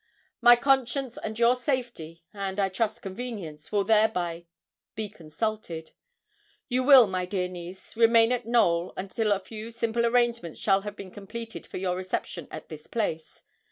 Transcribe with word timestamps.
My 0.41 0.55
conscience 0.55 1.15
and 1.19 1.37
your 1.37 1.55
safety, 1.55 2.23
and 2.33 2.59
I 2.59 2.69
trust 2.69 3.03
convenience, 3.03 3.71
will 3.71 3.83
thereby 3.83 4.47
be 4.95 5.09
consulted. 5.09 5.91
You 6.67 6.81
will, 6.81 7.05
my 7.05 7.27
dear 7.27 7.47
niece, 7.47 7.95
remain 7.95 8.31
at 8.31 8.47
Knowl, 8.47 8.93
until 8.97 9.31
a 9.31 9.39
few 9.39 9.69
simple 9.69 10.03
arrangements 10.03 10.59
shall 10.59 10.81
have 10.81 10.95
been 10.95 11.11
completed 11.11 11.67
for 11.67 11.77
your 11.77 11.95
reception 11.95 12.47
at 12.49 12.67
this 12.67 12.87
place. 12.87 13.43